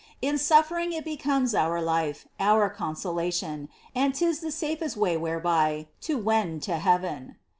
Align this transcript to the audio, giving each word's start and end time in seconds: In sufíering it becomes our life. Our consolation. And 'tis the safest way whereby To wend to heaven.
In 0.19 0.37
sufíering 0.37 0.93
it 0.93 1.03
becomes 1.05 1.53
our 1.53 1.79
life. 1.79 2.27
Our 2.39 2.71
consolation. 2.71 3.69
And 3.93 4.15
'tis 4.15 4.39
the 4.39 4.49
safest 4.49 4.97
way 4.97 5.15
whereby 5.15 5.89
To 6.09 6.17
wend 6.17 6.63
to 6.63 6.77
heaven. 6.77 7.35